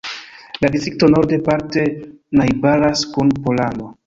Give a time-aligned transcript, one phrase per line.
[0.61, 1.85] La distrikto norde parte
[2.41, 3.93] najbaras kun Pollando.